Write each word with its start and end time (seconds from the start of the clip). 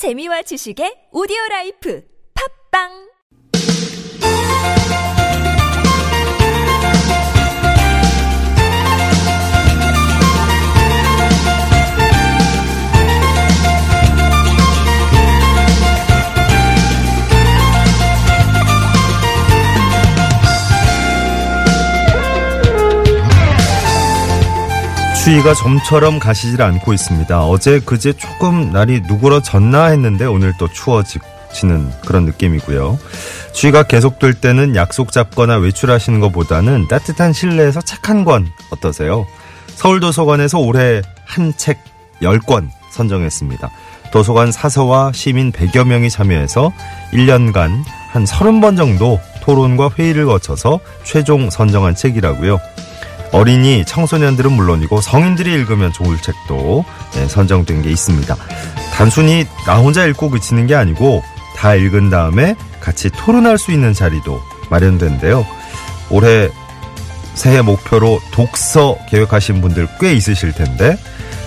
재미와 0.00 0.40
지식의 0.48 1.12
오디오 1.12 1.36
라이프. 1.50 2.00
팝빵 2.32 3.09
추위가 25.22 25.52
좀처럼 25.54 26.18
가시질 26.18 26.62
않고 26.62 26.92
있습니다. 26.94 27.44
어제 27.44 27.78
그제 27.80 28.12
조금 28.14 28.72
날이 28.72 29.02
누그러졌나 29.06 29.86
했는데 29.86 30.24
오늘 30.24 30.54
또 30.58 30.66
추워지는 30.68 31.90
그런 32.06 32.24
느낌이고요. 32.24 32.98
추위가 33.52 33.82
계속될 33.82 34.34
때는 34.34 34.76
약속 34.76 35.12
잡거나 35.12 35.56
외출하시는 35.56 36.20
것보다는 36.20 36.88
따뜻한 36.88 37.32
실내에서 37.32 37.82
책 37.82 38.08
한 38.08 38.24
권 38.24 38.48
어떠세요? 38.70 39.26
서울도서관에서 39.76 40.58
올해 40.58 41.02
한 41.26 41.52
책 41.56 41.78
10권 42.22 42.70
선정했습니다. 42.90 43.70
도서관 44.12 44.50
사서와 44.52 45.12
시민 45.14 45.52
100여 45.52 45.84
명이 45.86 46.10
참여해서 46.10 46.72
1년간 47.12 47.84
한 48.10 48.24
30번 48.24 48.76
정도 48.76 49.20
토론과 49.42 49.90
회의를 49.98 50.26
거쳐서 50.26 50.80
최종 51.04 51.50
선정한 51.50 51.94
책이라고요. 51.94 52.58
어린이, 53.32 53.84
청소년들은 53.84 54.52
물론이고 54.52 55.00
성인들이 55.00 55.52
읽으면 55.52 55.92
좋을 55.92 56.18
책도 56.18 56.84
네, 57.14 57.28
선정된 57.28 57.82
게 57.82 57.90
있습니다. 57.90 58.36
단순히 58.92 59.46
나 59.66 59.76
혼자 59.76 60.04
읽고 60.06 60.30
그치는 60.30 60.66
게 60.66 60.74
아니고 60.74 61.22
다 61.56 61.74
읽은 61.74 62.10
다음에 62.10 62.56
같이 62.80 63.10
토론할 63.10 63.58
수 63.58 63.72
있는 63.72 63.92
자리도 63.92 64.40
마련된대요. 64.70 65.46
올해 66.10 66.48
새해 67.34 67.62
목표로 67.62 68.20
독서 68.32 68.96
계획하신 69.08 69.60
분들 69.60 69.88
꽤 70.00 70.12
있으실 70.12 70.52
텐데 70.52 70.96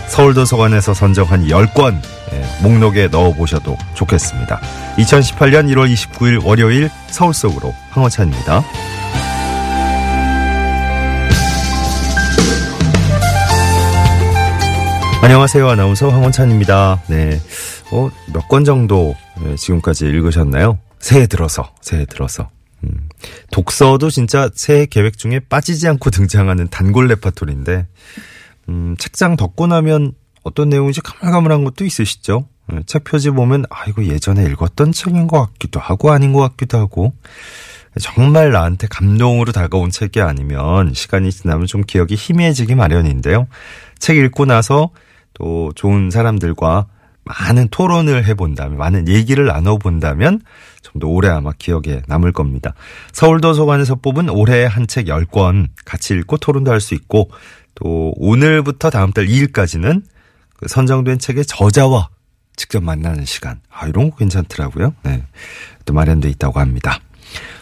서울도서관에서 0.08 0.94
선정한 0.94 1.48
10권 1.48 2.02
예, 2.34 2.45
목록에 2.61 3.08
넣어보셔도 3.08 3.78
좋겠습니다. 3.94 4.59
2018년 4.98 5.72
1월 5.73 5.92
29일 5.94 6.44
월요일 6.44 6.89
서울 7.09 7.34
속으로 7.34 7.73
황호찬입니다. 7.92 8.64
안녕하세요. 15.24 15.70
아나운서 15.70 16.10
황원찬입니다. 16.10 17.04
네. 17.08 17.40
어, 17.94 18.10
몇 18.34 18.50
권 18.50 18.66
정도 18.66 19.16
네, 19.42 19.56
지금까지 19.56 20.06
읽으셨나요? 20.06 20.80
새해 21.00 21.28
들어서, 21.28 21.74
새해 21.80 22.06
들어서. 22.06 22.50
음, 22.84 23.08
독서도 23.52 24.10
진짜 24.10 24.50
새해 24.54 24.86
계획 24.86 25.18
중에 25.18 25.40
빠지지 25.40 25.88
않고 25.88 26.10
등장하는 26.10 26.68
단골 26.68 27.08
레파토리인데, 27.08 27.88
음, 28.68 28.96
책장 29.00 29.38
덮고 29.38 29.68
나면 29.68 30.12
어떤 30.44 30.68
내용인지 30.68 31.00
가물가물한 31.00 31.64
것도 31.64 31.86
있으시죠? 31.86 32.50
네, 32.68 32.82
책 32.86 33.06
표지 33.06 33.30
보면, 33.30 33.64
아, 33.70 33.86
이거 33.88 34.04
예전에 34.04 34.44
읽었던 34.44 34.92
책인 34.92 35.28
것 35.28 35.40
같기도 35.48 35.80
하고 35.80 36.12
아닌 36.12 36.34
것 36.34 36.42
같기도 36.42 36.78
하고, 36.78 37.14
정말 38.02 38.52
나한테 38.52 38.88
감동으로 38.90 39.54
다가온 39.54 39.90
책이 39.90 40.20
아니면 40.20 40.94
시간이 40.94 41.32
지나면 41.32 41.68
좀 41.68 41.84
기억이 41.84 42.16
희미해지기 42.16 42.76
마련인데요. 42.76 43.48
책 44.00 44.18
읽고 44.18 44.46
나서 44.46 44.90
또 45.34 45.72
좋은 45.76 46.09
사람들과 46.12 46.88
많은 47.26 47.70
토론을 47.70 48.26
해본다면, 48.26 48.78
많은 48.78 49.08
얘기를 49.08 49.45
나눠본다면 49.45 50.42
좀 50.81 51.00
더 51.00 51.08
오래 51.08 51.30
아마 51.30 51.52
기억에 51.58 52.02
남을 52.08 52.34
겁니다. 52.34 52.73
서울도서관에서 53.14 53.95
뽑은 53.95 54.30
올해 54.30 54.66
한책 54.66 55.08
10권 55.08 55.70
같이 55.86 56.14
읽고 56.14 56.38
토론도 56.38 56.71
할 56.71 56.80
수 56.82 56.94
있고, 56.94 57.30
또 57.76 58.14
오늘부터 58.17 58.89
다음 58.92 59.11
달 59.11 59.26
2일까지는 59.26 60.04
그 60.58 60.67
선정된 60.67 61.17
책의 61.20 61.45
저자와 61.45 62.10
직접 62.55 62.83
만나는 62.83 63.26
시간. 63.26 63.60
아, 63.71 63.88
이런 63.88 64.11
거 64.11 64.17
괜찮더라고요. 64.17 64.94
네. 65.04 65.23
또 65.86 65.94
마련돼 65.94 66.30
있다고 66.30 66.60
합니다. 66.60 67.00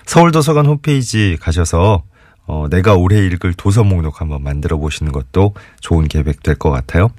서울도서관 0.06 0.66
홈페이지 0.66 1.38
가셔서 1.40 2.03
어, 2.48 2.68
내가 2.70 2.96
올해 2.96 3.26
읽을 3.28 3.53
도서 3.53 3.86
목록 3.86 4.20
한번 4.20 4.44
만들어 4.44 4.78
보시는 4.78 5.14
것도 5.14 5.53
좋은 5.80 6.09
계획 6.09 6.44
될 6.44 6.56
것 6.56 6.70
같아요. 6.72 7.09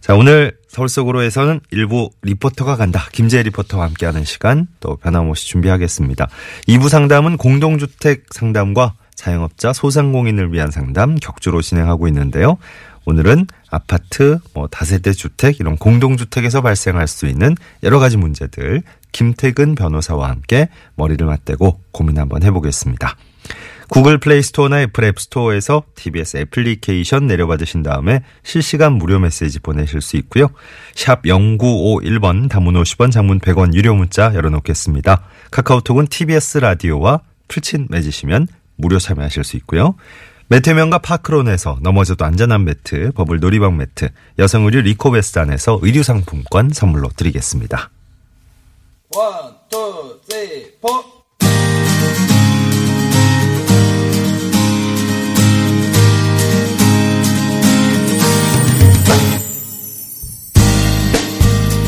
자, 0.00 0.14
오늘 0.14 0.56
서울 0.68 0.88
속으로에서는 0.88 1.60
일부 1.72 2.10
리포터가 2.22 2.76
간다. 2.76 3.08
김재 3.12 3.42
리포터와 3.42 3.86
함께하는 3.86 4.24
시간 4.24 4.68
또 4.78 4.96
변함없이 4.96 5.48
준비하겠습니다. 5.48 6.28
2부 6.68 6.88
상담은 6.88 7.36
공동주택 7.36 8.26
상담과 8.30 8.94
자영업자 9.16 9.72
소상공인을 9.72 10.52
위한 10.52 10.70
상담 10.70 11.16
격주로 11.16 11.62
진행하고 11.62 12.06
있는데요. 12.08 12.58
오늘은 13.06 13.46
아파트, 13.70 14.38
뭐 14.52 14.68
다세대 14.68 15.12
주택 15.12 15.60
이런 15.60 15.76
공동주택에서 15.76 16.60
발생할 16.60 17.06
수 17.08 17.26
있는 17.26 17.54
여러 17.82 17.98
가지 17.98 18.16
문제들 18.16 18.82
김태근 19.12 19.74
변호사와 19.74 20.28
함께 20.28 20.68
머리를 20.96 21.24
맞대고 21.26 21.80
고민 21.92 22.18
한번 22.18 22.42
해보겠습니다. 22.42 23.16
구글 23.88 24.18
플레이 24.18 24.42
스토어나 24.42 24.82
애플 24.82 25.04
앱 25.04 25.18
스토어에서 25.20 25.84
TBS 25.94 26.38
애플리케이션 26.38 27.26
내려받으신 27.26 27.82
다음에 27.82 28.22
실시간 28.42 28.94
무료 28.94 29.18
메시지 29.18 29.60
보내실 29.60 30.00
수 30.00 30.16
있고요. 30.16 30.48
샵 30.94 31.22
0951번 31.22 32.48
단문 32.48 32.74
50원 32.74 33.12
장문 33.12 33.38
100원 33.40 33.74
유료 33.74 33.94
문자 33.94 34.34
열어놓겠습니다. 34.34 35.22
카카오톡은 35.50 36.08
TBS 36.08 36.58
라디오와 36.58 37.20
풀친 37.48 37.86
맺으시면 37.90 38.48
무료 38.76 38.98
참여하실 38.98 39.44
수 39.44 39.56
있고요. 39.58 39.94
매트면과 40.48 40.98
파크론에서 40.98 41.78
넘어져도 41.80 42.24
안전한 42.24 42.64
매트, 42.64 43.12
버블 43.12 43.40
놀이방 43.40 43.76
매트, 43.76 44.10
여성 44.38 44.64
의류 44.64 44.80
리코베스탄에서 44.82 45.80
의류 45.82 46.02
상품권 46.02 46.70
선물로 46.70 47.08
드리겠습니다. 47.16 47.90
One, 49.16 49.54
two, 49.70 50.20
three, 50.28 50.72
four. 50.80 51.15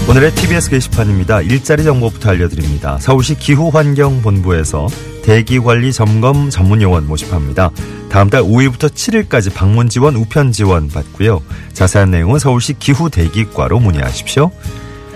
오늘의 0.09 0.35
TBS 0.35 0.71
게시판입니다. 0.71 1.43
일자리 1.43 1.85
정보부터 1.85 2.31
알려드립니다. 2.31 2.97
서울시 2.99 3.35
기후환경본부에서 3.35 4.89
대기관리 5.23 5.93
점검 5.93 6.49
전문요원 6.49 7.07
모집합니다. 7.07 7.71
다음 8.09 8.31
달 8.31 8.41
5일부터 8.41 8.89
7일까지 8.89 9.53
방문 9.53 9.91
지원, 9.91 10.17
우편 10.17 10.51
지원 10.51 10.89
받고요. 10.89 11.43
자세한 11.75 12.11
내용은 12.11 12.39
서울시 12.39 12.73
기후대기과로 12.79 13.81
문의하십시오. 13.81 14.51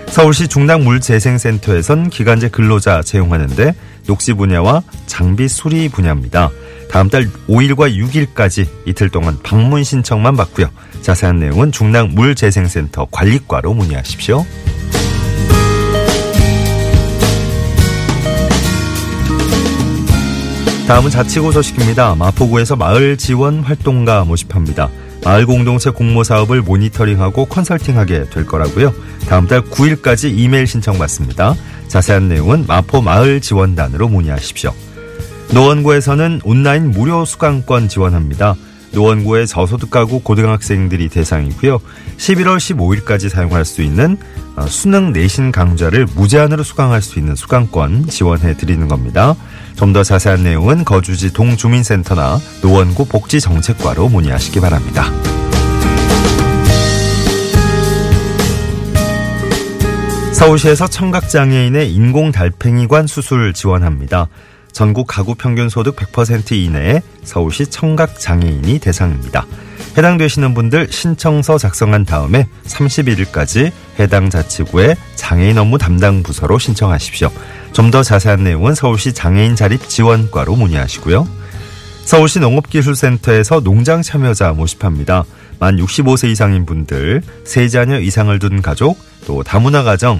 서울시 0.09 0.47
중랑물재생센터에선 0.47 2.11
기간제 2.11 2.49
근로자 2.49 3.01
채용하는데 3.01 3.73
녹지 4.05 4.33
분야와 4.33 4.83
장비 5.07 5.47
수리 5.47 5.89
분야입니다. 5.89 6.51
다음 6.91 7.09
달 7.09 7.27
5일과 7.47 7.91
6일까지 7.97 8.67
이틀 8.85 9.09
동안 9.09 9.39
방문 9.41 9.83
신청만 9.83 10.37
받고요. 10.37 10.69
자세한 11.01 11.39
내용은 11.39 11.71
중랑물재생센터 11.71 13.07
관리과로 13.09 13.73
문의하십시오. 13.73 14.45
다음은 20.87 21.09
자치구 21.09 21.53
소식입니다. 21.53 22.15
마포구에서 22.15 22.75
마을 22.75 23.17
지원 23.17 23.61
활동가 23.61 24.25
모집합니다. 24.25 24.89
마을 25.23 25.45
공동체 25.45 25.89
공모 25.89 26.25
사업을 26.25 26.61
모니터링하고 26.61 27.45
컨설팅하게 27.45 28.25
될 28.29 28.45
거라고요. 28.45 28.93
다음 29.29 29.47
달 29.47 29.61
9일까지 29.61 30.37
이메일 30.37 30.67
신청 30.67 30.97
받습니다. 30.97 31.55
자세한 31.87 32.27
내용은 32.27 32.65
마포 32.67 33.01
마을 33.01 33.39
지원단으로 33.39 34.09
문의하십시오. 34.09 34.73
노원구에서는 35.53 36.41
온라인 36.43 36.91
무료 36.91 37.23
수강권 37.23 37.87
지원합니다. 37.87 38.55
노원구의 38.91 39.47
저소득 39.47 39.89
가구 39.89 40.19
고등학생들이 40.19 41.09
대상이고요. 41.09 41.79
11월 42.17 42.57
15일까지 42.57 43.29
사용할 43.29 43.65
수 43.65 43.81
있는 43.81 44.17
어, 44.55 44.67
수능 44.67 45.13
내신 45.13 45.51
강좌를 45.51 46.05
무제한으로 46.15 46.63
수강할 46.63 47.01
수 47.01 47.19
있는 47.19 47.35
수강권 47.35 48.07
지원해 48.07 48.55
드리는 48.55 48.87
겁니다. 48.87 49.35
좀 49.75 49.93
더 49.93 50.01
자세한 50.03 50.43
내용은 50.43 50.85
거주지 50.85 51.33
동주민센터나 51.33 52.39
노원구 52.61 53.05
복지정책과로 53.05 54.09
문의하시기 54.09 54.59
바랍니다. 54.59 55.11
서울시에서 60.33 60.87
청각장애인의 60.87 61.93
인공달팽이관 61.93 63.07
수술 63.07 63.53
지원합니다. 63.53 64.29
전국 64.71 65.05
가구 65.07 65.35
평균 65.35 65.69
소득 65.69 65.95
100% 65.95 66.53
이내에 66.53 67.01
서울시 67.23 67.67
청각장애인이 67.67 68.79
대상입니다. 68.79 69.45
해당되시는 69.97 70.53
분들 70.53 70.87
신청서 70.91 71.57
작성한 71.57 72.05
다음에 72.05 72.47
31일까지 72.65 73.71
해당 73.99 74.29
자치구의 74.29 74.95
장애인 75.15 75.57
업무 75.57 75.77
담당 75.77 76.23
부서로 76.23 76.57
신청하십시오. 76.59 77.31
좀 77.73 77.91
더 77.91 78.01
자세한 78.01 78.43
내용은 78.43 78.73
서울시 78.75 79.13
장애인 79.13 79.55
자립 79.55 79.87
지원과로 79.87 80.55
문의하시고요. 80.55 81.27
서울시 82.05 82.39
농업기술센터에서 82.39 83.59
농장 83.61 84.01
참여자 84.01 84.51
모집합니다. 84.53 85.25
만 85.59 85.77
65세 85.77 86.29
이상인 86.29 86.65
분들, 86.65 87.21
세 87.45 87.67
자녀 87.69 87.99
이상을 87.99 88.37
둔 88.39 88.61
가족, 88.61 88.97
또 89.25 89.43
다문화 89.43 89.83
가정, 89.83 90.19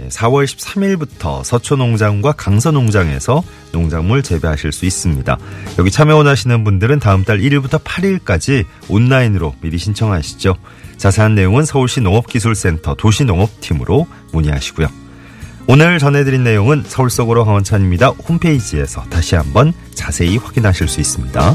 4월 0.00 0.44
13일부터 0.44 1.44
서초농장과 1.44 2.32
강서농장에서 2.32 3.42
농작물 3.72 4.22
재배하실 4.22 4.72
수 4.72 4.86
있습니다. 4.86 5.38
여기 5.78 5.90
참여 5.90 6.16
원하시는 6.16 6.64
분들은 6.64 6.98
다음 6.98 7.24
달 7.24 7.38
1일부터 7.38 7.82
8일까지 7.82 8.64
온라인으로 8.88 9.54
미리 9.60 9.78
신청하시죠. 9.78 10.56
자세한 10.96 11.34
내용은 11.34 11.64
서울시 11.64 12.00
농업기술센터 12.00 12.94
도시농업팀으로 12.94 14.06
문의하시고요. 14.32 14.88
오늘 15.66 15.98
전해드린 15.98 16.44
내용은 16.44 16.84
서울 16.86 17.08
속으로 17.08 17.44
강원찬입니다. 17.44 18.08
홈페이지에서 18.08 19.02
다시 19.04 19.34
한번 19.34 19.72
자세히 19.94 20.36
확인하실 20.36 20.88
수 20.88 21.00
있습니다. 21.00 21.54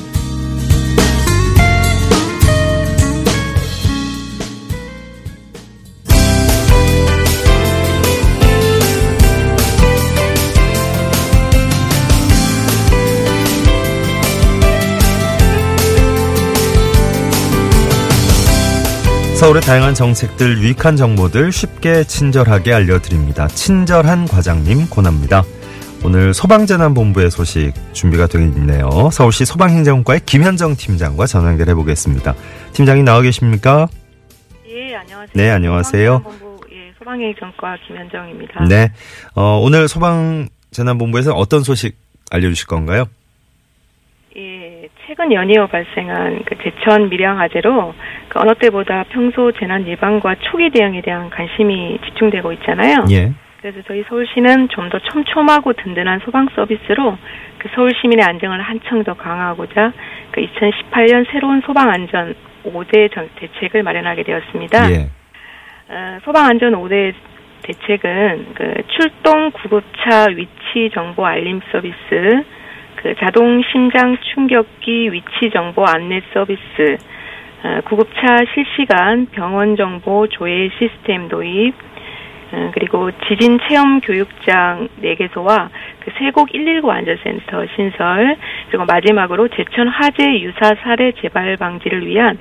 서울의 19.40 19.62
다양한 19.62 19.94
정책들, 19.94 20.58
유익한 20.58 20.98
정보들 20.98 21.54
쉽게 21.54 22.04
친절하게 22.04 22.74
알려드립니다. 22.74 23.48
친절한 23.48 24.28
과장님 24.28 24.90
권합니다. 24.90 25.44
오늘 26.04 26.34
소방재난본부의 26.34 27.32
소식 27.32 27.72
준비가 27.94 28.28
되어 28.28 28.42
있네요. 28.42 28.90
서울시 29.14 29.46
소방행정과의 29.46 30.22
김현정 30.26 30.76
팀장과 30.76 31.26
전화 31.26 31.52
연결해 31.52 31.74
보겠습니다. 31.74 32.36
팀장님 32.74 33.06
나와 33.06 33.22
계십니까? 33.22 33.88
예, 34.68 34.96
안녕하세요. 34.96 35.32
네, 35.34 35.50
안녕하세요. 35.52 36.18
소방재난본부 36.18 36.68
예, 36.74 36.94
소방행정과 37.00 37.78
김현정입니다. 37.88 38.66
네. 38.66 38.92
어, 39.36 39.58
오늘 39.64 39.88
소방재난본부에서 39.88 41.34
어떤 41.34 41.64
소식 41.64 41.96
알려주실 42.30 42.68
건가요? 42.68 43.06
예, 44.36 44.69
최근 45.20 45.34
연이어 45.34 45.68
발생한 45.68 46.44
그 46.46 46.56
제천 46.60 47.10
밀양 47.10 47.40
화재로 47.42 47.94
그 48.30 48.40
어느 48.40 48.56
때보다 48.56 49.04
평소 49.10 49.52
재난 49.52 49.86
예방과 49.86 50.36
초기 50.40 50.70
대응에 50.70 51.02
대한 51.02 51.30
관심이 51.30 52.00
집중되고 52.06 52.54
있잖아요. 52.54 53.04
예. 53.12 53.34
그래서 53.60 53.82
저희 53.86 54.02
서울시는 54.08 54.70
좀 54.70 54.90
더 54.90 54.98
촘촘하고 54.98 55.74
든든한 55.74 56.22
소방 56.24 56.48
서비스로 56.56 57.18
그 57.58 57.68
서울 57.76 57.92
시민의 58.00 58.24
안정을 58.26 58.62
한층 58.62 59.04
더 59.04 59.14
강화하고자 59.14 59.92
그 60.32 60.40
2018년 60.40 61.30
새로운 61.30 61.60
소방 61.66 61.90
안전 61.90 62.34
5대 62.64 63.12
대책을 63.36 63.84
마련하게 63.84 64.24
되었습니다. 64.24 64.92
예. 64.92 65.10
어, 65.90 66.20
소방 66.24 66.46
안전 66.46 66.72
5대 66.76 67.14
대책은 67.64 68.54
그 68.56 68.74
출동 68.88 69.52
구급차 69.52 70.28
위치 70.30 70.90
정보 70.94 71.26
알림 71.26 71.60
서비스, 71.74 72.46
그 73.02 73.16
자동 73.16 73.62
심장 73.72 74.18
충격기 74.34 75.14
위치 75.14 75.50
정보 75.54 75.86
안내 75.86 76.22
서비스, 76.34 76.98
어, 77.64 77.80
구급차 77.86 78.22
실시간 78.54 79.28
병원 79.32 79.78
정보 79.78 80.28
조회 80.28 80.70
시스템 80.78 81.30
도입, 81.30 81.74
어, 82.52 82.72
그리고 82.74 83.10
지진 83.28 83.58
체험 83.68 84.02
교육장 84.02 84.90
4개소와 85.02 85.70
그 86.02 86.12
세곡 86.20 86.52
119 86.52 86.92
안전센터 86.92 87.66
신설, 87.76 88.36
그리고 88.68 88.84
마지막으로 88.84 89.48
제천 89.48 89.88
화재 89.88 90.26
유사 90.42 90.76
사례 90.84 91.14
재발 91.22 91.56
방지를 91.56 92.06
위한 92.06 92.38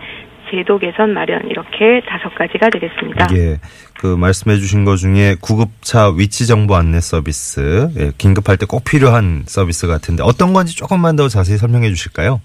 제도 0.50 0.78
개선 0.78 1.12
마련 1.12 1.48
이렇게 1.48 2.00
다섯 2.06 2.34
가지가 2.34 2.70
되겠습니다. 2.70 3.26
예. 3.36 3.58
그 3.98 4.06
말씀해 4.16 4.56
주신 4.56 4.84
것 4.84 4.96
중에 4.96 5.34
구급차 5.40 6.08
위치 6.16 6.46
정보 6.46 6.76
안내 6.76 7.00
서비스, 7.00 7.88
예, 7.98 8.12
긴급할 8.16 8.56
때 8.56 8.64
꼭 8.66 8.84
필요한 8.84 9.42
서비스 9.46 9.86
같은데 9.86 10.22
어떤 10.22 10.52
건지 10.52 10.76
조금만 10.76 11.16
더 11.16 11.26
자세히 11.28 11.56
설명해 11.58 11.88
주실까요? 11.88 12.40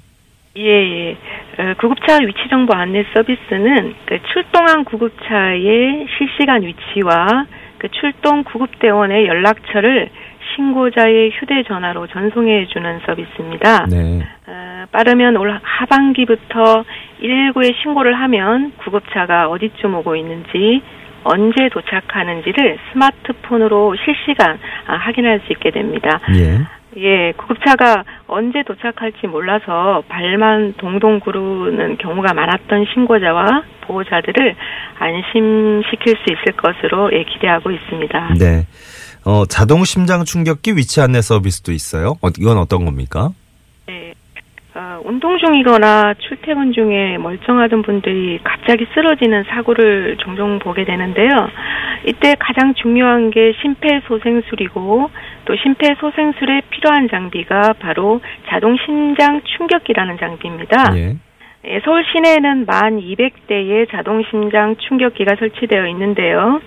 예, 0.58 0.64
예. 0.64 1.18
어, 1.60 1.74
구급차 1.80 2.18
위치 2.18 2.50
정보 2.50 2.74
안내 2.76 3.04
서비스는 3.14 3.94
그 4.06 4.18
출동한 4.34 4.84
구급차의 4.86 6.08
실시간 6.18 6.64
위치와 6.64 7.46
그 7.78 7.90
출동 7.90 8.44
구급대원의 8.46 9.28
연락처를 9.28 10.10
신고자의 10.56 11.32
휴대전화로 11.32 12.08
전송해 12.08 12.66
주는 12.68 13.00
서비스입니다. 13.06 13.86
네. 13.90 14.22
어, 14.48 14.86
빠르면 14.92 15.36
올 15.38 15.60
하반기부터 15.62 16.84
119에 17.22 17.74
신고를 17.82 18.14
하면 18.22 18.72
구급차가 18.78 19.50
어디쯤 19.50 19.94
오고 19.96 20.16
있는지 20.16 20.82
언제 21.24 21.70
도착하는지를 21.70 22.78
스마트폰으로 22.92 23.96
실시간 24.04 24.60
아, 24.88 24.96
확인할 24.96 25.42
수 25.46 25.54
있게 25.54 25.72
됩니다. 25.72 26.20
예. 26.36 26.60
예, 26.96 27.31
구급차가 27.34 28.04
언제 28.28 28.62
도착할지 28.64 29.25
몰라서 29.28 30.04
발만 30.10 30.75
동동 30.78 31.20
구르는 31.20 31.98
경우가 31.98 32.34
많았던 32.34 32.86
신고자와 32.94 33.64
보호자들을 33.81 34.56
안심시킬 35.00 36.16
수 36.16 36.31
있을 36.31 36.56
것으로 36.56 37.12
예, 37.14 37.24
기대하고 37.24 37.72
있습니다. 37.72 38.36
네. 38.40 38.68
어, 39.26 39.46
자동 39.46 39.86
심장 39.86 40.24
충격기 40.26 40.76
위치 40.76 41.02
안내 41.02 41.22
서비스도 41.22 41.72
있어요. 41.72 42.18
어, 42.22 42.28
이건 42.38 42.58
어떤 42.58 42.86
겁니까? 42.86 43.30
운동 45.04 45.38
중이거나 45.38 46.14
출퇴근 46.18 46.72
중에 46.72 47.18
멀쩡하던 47.18 47.82
분들이 47.82 48.40
갑자기 48.44 48.88
쓰러지는 48.94 49.44
사고를 49.44 50.18
종종 50.18 50.60
보게 50.60 50.86
되는데요. 50.86 51.30
이때 52.06 52.36
가장 52.40 52.74
중요한 52.74 53.30
게 53.30 53.54
심폐소생술이고 53.62 55.10
또 55.46 55.56
심폐소생술에 55.56 56.62
필요한 56.70 57.10
장비가 57.10 57.74
바로 57.80 58.22
자동 58.48 58.78
심장 58.86 59.42
충격기라는 59.44 60.18
장비입니다. 60.18 60.96
예. 60.96 61.16
예, 61.66 61.80
서울 61.86 62.04
시내에는 62.06 62.66
만 62.66 63.00
200대의 63.00 63.90
자동 63.90 64.22
심장 64.30 64.76
충격기가 64.76 65.36
설치되어 65.38 65.88
있는데요. 65.88 66.62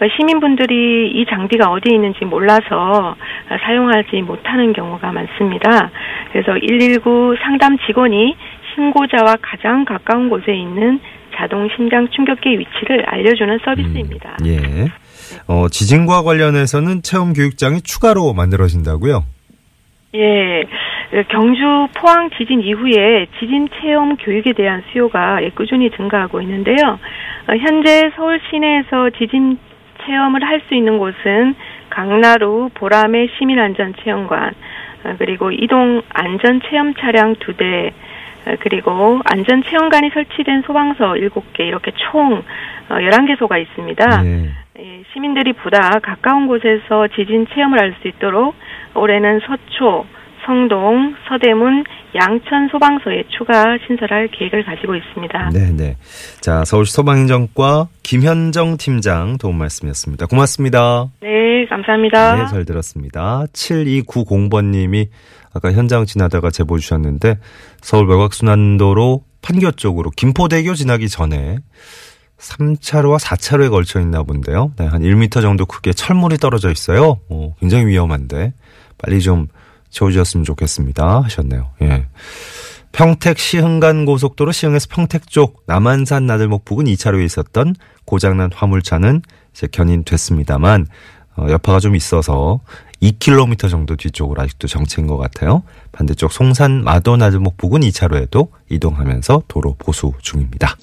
어, 0.00 0.06
시민분들이 0.16 1.10
이 1.14 1.26
장비가 1.26 1.70
어디 1.70 1.90
있는지 1.92 2.24
몰라서 2.24 2.66
어, 2.70 3.56
사용하지 3.62 4.22
못하는 4.22 4.72
경우가 4.72 5.12
많습니다. 5.12 5.90
그래서 6.32 6.54
119 6.54 7.36
상담 7.42 7.76
직원이 7.86 8.34
신고자와 8.74 9.36
가장 9.42 9.84
가까운 9.84 10.30
곳에 10.30 10.54
있는 10.54 11.00
자동 11.36 11.68
심장 11.76 12.08
충격기 12.08 12.58
위치를 12.58 13.04
알려주는 13.06 13.58
서비스입니다. 13.64 14.36
예. 14.46 14.88
어, 15.46 15.68
지진과 15.68 16.22
관련해서는 16.22 17.02
체험 17.02 17.32
교육장이 17.32 17.82
추가로 17.82 18.32
만들어진다고요? 18.32 19.22
예, 20.14 20.64
경주 21.28 21.88
포항 21.94 22.30
지진 22.36 22.60
이후에 22.62 23.26
지진 23.38 23.68
체험 23.80 24.16
교육에 24.16 24.52
대한 24.54 24.82
수요가 24.90 25.42
예, 25.42 25.50
꾸준히 25.50 25.90
증가하고 25.90 26.40
있는데요. 26.42 26.98
어, 27.46 27.56
현재 27.56 28.10
서울 28.16 28.40
시내에서 28.50 29.10
지진 29.18 29.58
체험을 30.04 30.44
할 30.44 30.60
수 30.68 30.74
있는 30.74 30.98
곳은 30.98 31.54
강나루 31.90 32.70
보람의 32.74 33.30
시민안전체험관, 33.38 34.54
어, 35.04 35.14
그리고 35.18 35.50
이동 35.50 36.02
안전체험 36.10 36.94
차량 36.94 37.34
두 37.36 37.56
대, 37.56 37.92
어, 38.46 38.54
그리고 38.60 39.20
안전체험관이 39.24 40.10
설치된 40.10 40.62
소방서 40.62 41.14
7개, 41.14 41.60
이렇게 41.60 41.92
총 41.96 42.42
11개소가 42.88 43.60
있습니다. 43.60 44.24
예. 44.24 44.50
예, 44.78 45.02
시민들이 45.12 45.52
보다 45.52 45.98
가까운 46.00 46.46
곳에서 46.46 47.08
지진 47.08 47.46
체험을 47.52 47.78
할 47.78 47.94
수 48.00 48.08
있도록 48.08 48.54
올해는 48.94 49.40
서초, 49.40 50.06
성동, 50.46 51.14
서대문, 51.28 51.84
양천 52.14 52.68
소방서에 52.70 53.24
추가 53.36 53.76
신설할 53.86 54.28
계획을 54.32 54.64
가지고 54.64 54.96
있습니다. 54.96 55.50
네, 55.52 55.70
네. 55.72 55.96
자, 56.40 56.64
서울시 56.64 56.92
소방행정과 56.92 57.88
김현정 58.02 58.76
팀장 58.76 59.38
도움 59.38 59.58
말씀이었습니다. 59.58 60.26
고맙습니다. 60.26 61.08
네, 61.20 61.66
감사합니다. 61.68 62.36
네, 62.36 62.46
잘 62.50 62.64
들었습니다. 62.64 63.44
7290번 63.52 64.66
님이 64.66 65.08
아까 65.52 65.72
현장 65.72 66.04
지나다가 66.04 66.50
제보 66.50 66.78
주셨는데 66.78 67.38
서울 67.80 68.08
외곽순환도로 68.08 69.24
판교 69.42 69.72
쪽으로 69.72 70.10
김포대교 70.10 70.74
지나기 70.74 71.08
전에 71.08 71.58
3차로와 72.38 73.18
4차로에 73.18 73.70
걸쳐 73.70 74.00
있나 74.00 74.22
본데요. 74.22 74.72
네, 74.78 74.86
한 74.86 75.02
1m 75.02 75.42
정도 75.42 75.66
크게 75.66 75.92
철물이 75.92 76.38
떨어져 76.38 76.70
있어요. 76.70 77.20
오, 77.28 77.54
굉장히 77.56 77.86
위험한데 77.86 78.52
빨리 78.98 79.20
좀 79.20 79.48
채워주셨으면 79.90 80.44
좋겠습니다. 80.44 81.22
하셨네요. 81.22 81.70
예. 81.82 82.06
평택 82.92 83.38
시흥간 83.38 84.04
고속도로 84.04 84.52
시흥에서 84.52 84.88
평택 84.90 85.28
쪽 85.28 85.62
남한산 85.66 86.26
나들목 86.26 86.64
부근 86.64 86.86
2차로에 86.86 87.24
있었던 87.24 87.76
고장난 88.04 88.50
화물차는 88.52 89.22
이제 89.52 89.68
견인됐습니다만 89.70 90.86
어, 91.36 91.46
여파가 91.48 91.78
좀 91.78 91.94
있어서 91.94 92.60
2km 93.00 93.70
정도 93.70 93.96
뒤쪽으로 93.96 94.42
아직도 94.42 94.66
정체인 94.66 95.06
것 95.06 95.16
같아요. 95.16 95.62
반대쪽 95.92 96.32
송산 96.32 96.84
마도 96.84 97.16
나들목 97.16 97.56
부근 97.56 97.80
2차로에도 97.80 98.48
이동하면서 98.68 99.44
도로 99.48 99.74
보수 99.78 100.12
중입니다. 100.20 100.76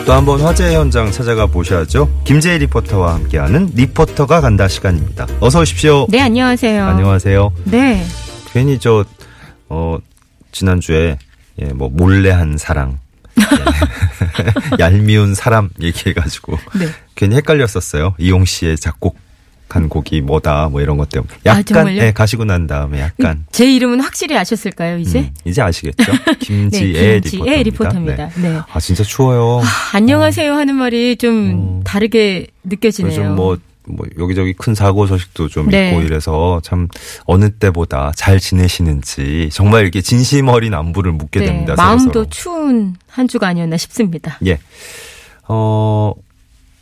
네, 0.00 0.04
또 0.06 0.12
한 0.14 0.24
번 0.24 0.40
화재 0.40 0.74
현장 0.74 1.10
찾아가 1.10 1.46
보셔야죠. 1.46 2.22
김재희 2.24 2.58
리포터와 2.58 3.14
함께하는 3.14 3.70
리포터가 3.74 4.40
간다 4.40 4.66
시간입니다. 4.68 5.26
어서 5.40 5.60
오십시오. 5.60 6.06
네, 6.08 6.20
안녕하세요. 6.20 6.84
안녕하세요. 6.84 7.52
네. 7.64 8.04
괜히 8.52 8.78
저, 8.78 9.04
어, 9.68 9.98
지난주에, 10.52 11.18
예, 11.60 11.64
뭐, 11.66 11.88
몰래 11.90 12.30
한 12.30 12.56
사랑. 12.58 12.98
예. 13.38 13.44
얄미운 14.80 15.34
사람 15.34 15.70
얘기해가지고. 15.80 16.58
네. 16.78 16.86
괜히 17.14 17.36
헷갈렸었어요. 17.36 18.14
이용 18.18 18.44
씨의 18.44 18.78
작곡 18.78 19.16
한 19.70 19.88
곡이 19.88 20.20
뭐다, 20.22 20.68
뭐 20.70 20.80
이런 20.80 20.96
것 20.96 21.08
때문에. 21.08 21.32
약간, 21.46 21.64
정말요? 21.64 22.02
예, 22.02 22.12
가시고 22.12 22.44
난 22.44 22.66
다음에 22.66 23.00
약간. 23.00 23.44
제 23.52 23.72
이름은 23.72 24.00
확실히 24.00 24.36
아셨을까요, 24.36 24.98
이제? 24.98 25.20
음, 25.20 25.30
이제 25.44 25.62
아시겠죠? 25.62 26.12
김지애 26.40 27.20
네, 27.20 27.20
김지애 27.20 27.62
리포터입니다. 27.62 28.26
리포터입니다. 28.26 28.30
네. 28.40 28.60
아, 28.72 28.80
진짜 28.80 29.04
추워요. 29.04 29.62
안녕하세요 29.94 30.52
하는 30.52 30.74
말이 30.74 31.16
좀 31.16 31.52
어. 31.54 31.80
다르게 31.84 32.48
느껴지네요. 32.64 33.10
요즘 33.12 33.34
뭐, 33.36 33.56
뭐, 33.86 34.06
여기저기 34.18 34.52
큰 34.54 34.74
사고 34.74 35.06
소식도 35.06 35.48
좀 35.48 35.68
네. 35.68 35.90
있고 35.90 36.02
이래서 36.02 36.60
참 36.64 36.88
어느 37.24 37.50
때보다 37.50 38.12
잘 38.16 38.38
지내시는지 38.40 39.50
정말 39.52 39.82
이렇게 39.82 40.00
진심 40.00 40.48
어린 40.48 40.74
안부를 40.74 41.12
묻게 41.12 41.40
네, 41.40 41.46
됩니다. 41.46 41.74
마음도 41.76 42.24
서로서로. 42.24 42.26
추운 42.30 42.96
한 43.08 43.28
주가 43.28 43.48
아니었나 43.48 43.76
싶습니다. 43.76 44.38
예. 44.46 44.58
어, 45.48 46.12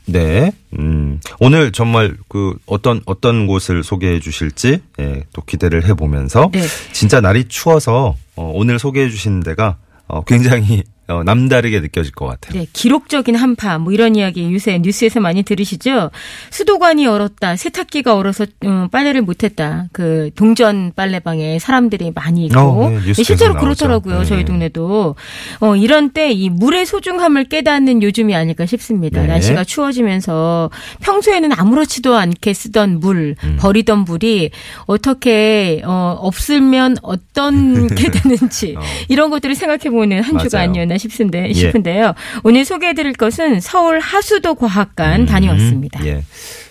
네. 0.09 0.53
음, 0.79 1.21
오늘 1.39 1.71
정말 1.71 2.17
그 2.29 2.57
어떤, 2.67 3.03
어떤 3.05 3.47
곳을 3.47 3.85
소개해 3.85 4.21
주실지, 4.21 4.81
예, 5.01 5.25
또 5.33 5.43
기대를 5.43 5.87
해 5.87 5.95
보면서. 5.95 6.51
네. 6.53 6.63
진짜 6.93 7.21
날이 7.21 7.45
추워서, 7.45 8.17
어, 8.35 8.53
오늘 8.55 8.79
소개해 8.79 9.11
주시는 9.11 9.41
데가, 9.41 9.77
어, 10.07 10.25
굉장히, 10.25 10.83
어, 11.09 11.23
남다르게 11.25 11.81
느껴질 11.81 12.13
것 12.13 12.27
같아요. 12.27 12.61
네, 12.61 12.67
기록적인 12.73 13.35
한파 13.35 13.79
뭐 13.79 13.93
이런 13.93 14.15
이야기 14.17 14.53
요새 14.53 14.79
뉴스에서 14.79 15.21
많이 15.21 15.43
들으시죠? 15.43 16.11
수도관이 16.51 17.07
얼었다, 17.07 17.57
세탁기가 17.57 18.15
얼어서 18.15 18.47
음, 18.65 18.89
빨래를 18.91 19.23
못했다. 19.23 19.87
그 19.93 20.31
동전 20.37 20.93
빨래방에 20.95 21.59
사람들이 21.59 22.13
많이 22.15 22.47
있고 22.47 22.59
어, 22.59 22.91
네, 22.91 23.13
실제로. 23.15 23.55
그렇더라고요. 23.55 24.21
네. 24.21 24.25
저희 24.25 24.45
동네도 24.45 25.17
어, 25.61 25.77
이런 25.77 26.11
때 26.11 26.29
이 26.29 26.51
물의 26.51 26.85
소중함을 26.87 27.45
깨닫는 27.45 28.03
요즘이 28.03 28.35
아닐까 28.35 28.67
싶습니다. 28.67 29.23
네. 29.23 29.29
날씨가 29.29 29.65
추워지면서 29.65 30.71
평소에는 31.01 31.53
아무렇지도 31.53 32.15
않게 32.17 32.53
쓰던 32.53 33.01
물, 33.01 33.35
음. 33.43 33.57
버리던 33.59 34.01
물이 34.01 34.51
어떻게 34.87 35.81
어, 35.85 36.17
없으면 36.21 36.97
어떤 37.03 37.87
게 37.97 38.11
되는지 38.11 38.75
어. 38.77 38.81
이런 39.09 39.31
것들을 39.31 39.55
생각해 39.55 39.91
보는 39.91 40.23
한 40.23 40.39
주가 40.39 40.59
맞아요. 40.59 40.69
아니었나 40.71 40.98
싶은데 40.99 41.49
예. 41.49 41.55
싶은데요. 41.55 42.15
오늘 42.45 42.65
소개해드릴 42.65 43.15
것은 43.15 43.61
서울 43.61 44.01
하수도 44.01 44.55
과학관 44.55 45.27
다녀왔습니다. 45.27 46.01
음, 46.01 46.07
예. 46.07 46.25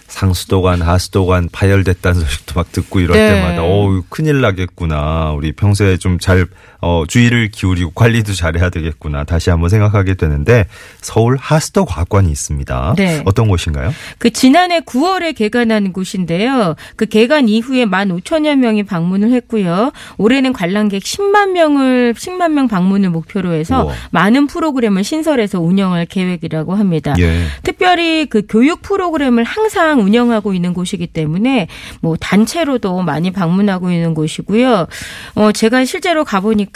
상수도관, 0.07 0.81
하수도관 0.81 1.49
파열됐다는 1.51 2.21
소식도 2.21 2.53
막 2.55 2.71
듣고 2.71 3.01
이럴 3.01 3.17
네. 3.17 3.29
때마다 3.35 3.63
어우 3.63 4.03
큰일 4.09 4.41
나겠구나. 4.41 5.31
우리 5.31 5.51
평소에 5.51 5.97
좀 5.97 6.17
잘 6.19 6.47
어, 6.81 7.03
주의를 7.07 7.49
기울이고 7.49 7.91
관리도 7.91 8.33
잘해야 8.33 8.69
되겠구나. 8.69 9.23
다시 9.23 9.49
한번 9.49 9.69
생각하게 9.69 10.13
되는데 10.13 10.65
서울 11.01 11.37
하수도 11.37 11.85
과학관이 11.85 12.31
있습니다. 12.31 12.93
네. 12.97 13.21
어떤 13.25 13.47
곳인가요? 13.47 13.93
그 14.19 14.29
지난해 14.29 14.81
9월에 14.81 15.35
개관한 15.35 15.93
곳인데요. 15.93 16.75
그 16.95 17.05
개관 17.05 17.49
이후에 17.49 17.85
15,000여 17.85 18.55
명이 18.55 18.83
방문을 18.83 19.31
했고요. 19.31 19.91
올해는 20.17 20.53
관람객 20.53 21.01
10만 21.01 21.51
명을 21.51 22.13
10만 22.13 22.51
명 22.51 22.67
방문을 22.67 23.09
목표로 23.09 23.53
해서 23.53 23.85
우와. 23.85 23.93
많은 24.11 24.47
프로그램을 24.47 25.03
신설해서 25.03 25.59
운영할 25.59 26.05
계획이라고 26.05 26.75
합니다. 26.75 27.15
예. 27.19 27.43
특별히 27.63 28.25
그 28.27 28.43
교육 28.47 28.81
프로그램을 28.81 29.43
항상 29.43 30.01
운영하고 30.01 30.53
있는 30.53 30.73
곳이기 30.73 31.07
때문에 31.07 31.67
뭐 32.01 32.15
단체로도 32.19 33.01
많이 33.01 33.31
방문하고 33.31 33.91
있는 33.91 34.13
곳이고요. 34.13 34.87
어 35.35 35.51
제가 35.51 35.85
실제로 35.85 36.23
가보니까 36.23 36.66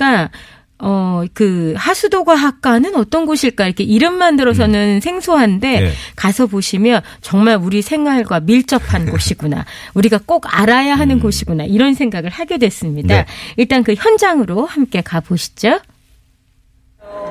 어, 0.83 1.23
그, 1.35 1.75
하수도과학관은 1.77 2.95
어떤 2.95 3.27
곳일까? 3.27 3.65
이렇게 3.67 3.83
이름만 3.83 4.35
들어서는 4.35 4.99
생소한데, 4.99 5.79
네. 5.79 5.91
가서 6.15 6.47
보시면 6.47 7.01
정말 7.21 7.57
우리 7.61 7.83
생활과 7.83 8.39
밀접한 8.39 9.05
곳이구나. 9.11 9.65
우리가 9.93 10.19
꼭 10.25 10.45
알아야 10.47 10.95
하는 10.95 11.19
곳이구나. 11.19 11.65
이런 11.65 11.93
생각을 11.93 12.31
하게 12.31 12.57
됐습니다. 12.57 13.15
네. 13.15 13.25
일단 13.57 13.83
그 13.83 13.93
현장으로 13.93 14.65
함께 14.65 15.01
가보시죠. 15.01 15.79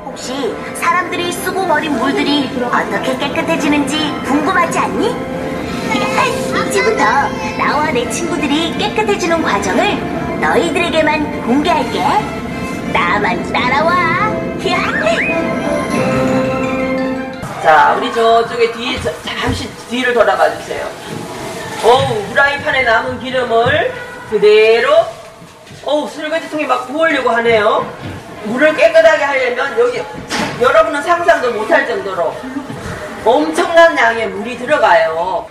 혹시 0.05 0.33
사람들이 0.75 1.33
쓰고 1.33 1.67
버린 1.67 1.93
물들이 1.93 2.49
어떻게 2.57 3.17
깨끗해지는지 3.19 3.97
궁금하지 4.25 4.79
않니? 4.79 5.09
이제부터 6.71 7.05
나와 7.59 7.91
내 7.91 8.09
친구들이 8.11 8.77
깨끗해지는 8.79 9.43
과정을 9.43 10.41
너희들에게만 10.41 11.43
공개할게. 11.47 12.50
나만 12.93 13.53
따라와. 13.53 14.31
자, 17.63 17.95
우리 17.97 18.13
저쪽에 18.13 18.73
뒤에 18.73 19.01
저- 19.01 19.13
잠시 19.23 19.69
뒤를 19.89 20.13
돌아봐 20.15 20.51
주세요. 20.57 20.87
어우, 21.85 22.23
후라이팬에 22.31 22.83
남은 22.83 23.21
기름을 23.21 23.93
그대로 24.31 25.05
어우, 25.85 26.09
설거지통에 26.09 26.67
막 26.67 26.87
부으려고 26.87 27.31
하네요. 27.31 27.87
물을 28.45 28.75
깨끗하게 28.75 29.25
하려면 29.25 29.79
여기 29.79 30.03
여러분은 30.61 31.03
상상도 31.03 31.53
못할 31.53 31.87
정도로 31.87 32.35
엄청난 33.25 33.97
양의 33.97 34.29
물이 34.29 34.59
들어가요. 34.59 35.47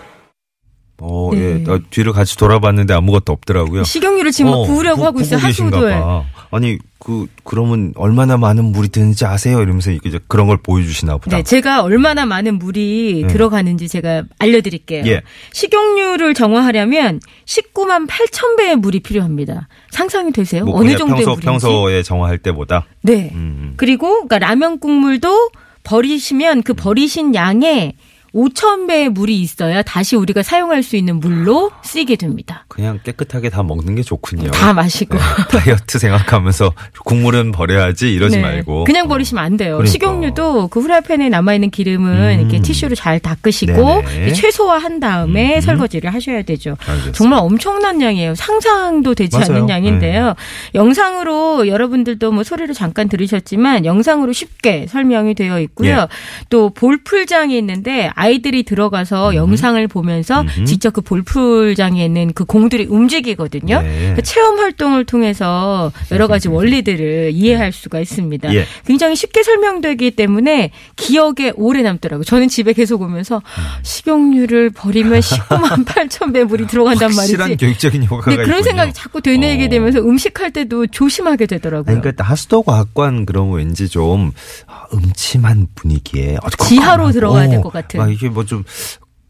어, 1.02 1.30
네. 1.34 1.64
예. 1.66 1.72
어, 1.72 1.80
뒤를 1.90 2.12
같이 2.14 2.38
돌아봤는데 2.38 2.94
아무것도 2.94 3.32
없더라고요. 3.34 3.84
식용유를 3.84 4.32
지금 4.32 4.52
막 4.52 4.58
어, 4.58 4.66
부으려고 4.66 4.98
부- 5.02 5.06
하고 5.06 5.22
있어요. 5.22 5.40
봐. 5.40 6.24
아니, 6.52 6.78
그, 6.98 7.28
그러면 7.44 7.94
얼마나 7.96 8.36
많은 8.38 8.66
물이 8.66 8.90
드는지 8.90 9.24
아세요? 9.26 9.62
이러면서 9.62 9.92
이제 9.92 10.20
그런 10.28 10.48
걸 10.48 10.58
보여주시나 10.58 11.18
보다. 11.18 11.38
네, 11.38 11.44
제가 11.44 11.84
얼마나 11.84 12.26
많은 12.26 12.60
물이 12.60 13.24
네. 13.28 13.34
들어가는지 13.34 13.88
제가 13.88 14.24
알려드릴게요. 14.40 15.06
예. 15.06 15.22
식용유를 15.54 16.34
정화하려면 16.34 17.20
19만 17.46 18.08
8천 18.08 18.58
배의 18.58 18.76
물이 18.78 19.00
필요합니다. 19.02 19.68
상상이 19.92 20.32
되세요? 20.32 20.66
뭐 20.66 20.80
어느 20.80 20.98
정도의 20.98 21.24
평소, 21.26 21.30
물인지? 21.32 21.46
평소에 21.46 22.04
정화할 22.04 22.38
때보다. 22.40 22.86
네. 23.04 23.32
음. 23.34 23.74
그리고 23.78 24.28
그러니까 24.28 24.40
라면 24.40 24.80
국물도 24.80 25.52
버리시면 25.84 26.64
그 26.64 26.74
버리신 26.74 27.36
양의 27.36 27.94
5천 28.34 28.88
배의 28.88 29.10
물이 29.10 29.42
있어야 29.42 29.82
다시 29.82 30.16
우리가 30.16 30.44
사용할 30.44 30.84
수 30.84 30.96
있는 30.96 31.20
물로 31.20 31.72
쓰이게 31.84 32.16
됩니다. 32.16 32.66
그냥 32.68 33.00
깨끗하게 33.04 33.50
다 33.50 33.64
먹는 33.64 33.96
게 33.96 34.04
좋군요. 34.04 34.52
다 34.52 34.74
마시고. 34.74 35.18
네, 35.18 35.24
다이어트 35.60 36.00
생각하면서 36.00 36.74
국물은 37.06 37.52
버려야지 37.52 38.14
이러지 38.14 38.38
네. 38.38 38.42
말고. 38.42 38.84
그냥 38.84 39.08
버리시면 39.08 39.44
안 39.44 39.58
돼요. 39.58 39.78
그러니까. 39.78 39.92
식용유도 39.92 40.68
그 40.68 40.80
후라이팬에 40.80 41.30
남아 41.30 41.54
있는 41.56 41.70
기름은 41.70 42.36
음. 42.36 42.40
이렇게 42.40 42.62
티슈로 42.62 42.96
잘 42.96 43.20
닦으시고 43.20 44.04
최소화한 44.36 45.00
다음에 45.00 45.56
음. 45.56 45.62
설거지를 45.62 46.14
하셔야 46.14 46.44
되죠. 46.44 46.78
알겠습니다. 46.82 47.18
정말 47.18 47.40
엄청난 47.40 48.02
양이에요. 48.02 48.36
상상도 48.36 49.16
되지 49.16 49.38
맞아요. 49.38 49.48
네. 49.48 49.56
않는 49.56 49.70
양인데요. 49.70 50.36
영상으로 50.76 51.68
여러분들도 51.68 52.32
뭐 52.32 52.44
소리를 52.44 52.74
잠깐 52.74 53.10
들으셨지만 53.10 53.86
영상으로 53.86 54.34
쉽게 54.34 54.86
설명이 54.88 55.34
되어 55.36 55.60
있고요. 55.62 55.90
예. 55.90 56.08
또 56.50 56.70
볼풀장이 56.70 57.58
있는데 57.58 58.12
아이들이 58.20 58.64
들어가서 58.64 59.34
영상을 59.36 59.88
보면서 59.88 60.42
음흠. 60.42 60.66
직접 60.66 60.92
그 60.92 61.00
볼풀장에 61.02 62.04
있는 62.04 62.34
그 62.34 62.44
공들이 62.44 62.86
움직이거든요. 62.90 63.82
네. 63.82 64.14
그 64.16 64.22
체험 64.24 64.60
활동을 64.60 65.06
통해서 65.06 65.92
여러 66.12 66.28
가지 66.28 66.50
원리들을 66.50 67.32
이해할 67.34 67.72
수가 67.72 68.02
있습니다. 68.02 68.54
예. 68.54 68.66
굉장히 68.86 69.16
쉽게 69.16 69.42
설명되기 69.44 70.12
때문에 70.12 70.72
기억에 70.98 71.54
오래 71.56 71.82
남더라고요. 71.82 72.26
저는 72.26 72.50
집에 72.50 72.74
계속 72.74 73.02
오면서 73.02 73.38
음. 73.38 73.64
식용유를 73.84 74.72
버리면 74.72 75.20
19만 75.22 75.86
8천 75.86 76.34
배 76.34 76.44
물이 76.44 76.68
들어간단 76.68 77.14
확실한 77.14 77.48
말이지. 77.50 77.66
교육적인 77.66 78.04
효과가 78.04 78.32
네, 78.32 78.36
그런 78.36 78.50
있군요. 78.50 78.64
생각이 78.64 78.94
자꾸 78.94 79.22
되뇌게 79.22 79.66
어. 79.66 79.70
되면서 79.70 80.00
음식할 80.00 80.52
때도 80.52 80.88
조심하게 80.88 81.46
되더라고요. 81.46 81.92
아니, 81.94 82.02
그러니까 82.02 82.24
하수도 82.26 82.64
과학관 82.64 83.26
그러면 83.26 83.56
왠지 83.56 83.88
좀 83.88 84.32
아, 84.68 84.84
음침한 84.94 85.68
분위기에 85.76 86.38
지하로 86.58 87.12
들어가야 87.12 87.48
될 87.48 87.62
것 87.62 87.72
같은. 87.72 88.00
막 88.10 88.14
이게 88.14 88.30
뭐 88.30 88.44
좀 88.44 88.64